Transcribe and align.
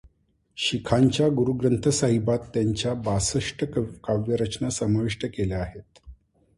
शिखांच्या 0.57 1.27
गुरू 1.27 1.53
ग्रंथसाहिबात 1.53 2.49
त्यांच्या 2.53 2.93
बासष्ट 2.93 3.63
काव्यरचना 4.03 4.69
समाविष्ट 4.69 5.25
आहेत. 5.53 5.99